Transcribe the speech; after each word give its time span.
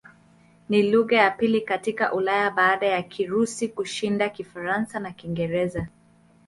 Ni 0.69 0.91
lugha 0.91 1.17
ya 1.17 1.31
pili 1.31 1.61
katika 1.61 2.13
Ulaya 2.13 2.51
baada 2.51 2.85
ya 2.87 3.01
Kirusi 3.03 3.67
kushinda 3.67 4.29
Kifaransa 4.29 4.99
na 4.99 5.11
Kiingereza. 5.11 5.87